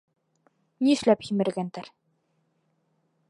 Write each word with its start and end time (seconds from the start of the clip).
—Нишләп 0.87 1.21
һимергәндәр? 1.27 1.91